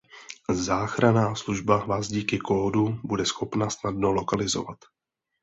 [0.53, 4.77] Záchranná služba Vás díky kódu bude schopna snadno lokalizovat.